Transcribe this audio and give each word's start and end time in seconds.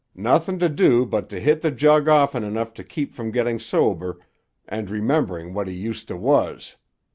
Nothin' 0.15 0.57
to 0.57 0.67
do 0.67 1.05
but 1.05 1.29
tuh 1.29 1.35
hit 1.39 1.61
the 1.61 1.69
jug 1.69 2.07
offen 2.07 2.43
enough 2.43 2.73
to 2.73 2.83
keep 2.83 3.13
from 3.13 3.29
gettin' 3.29 3.59
sober 3.59 4.17
and 4.67 4.89
remembering 4.89 5.53
what 5.53 5.67
he 5.67 5.75
used 5.75 6.07
to 6.07 6.17
was. 6.17 6.75